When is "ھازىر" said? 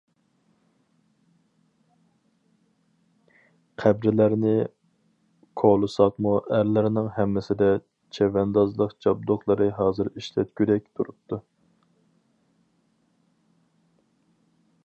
9.83-10.11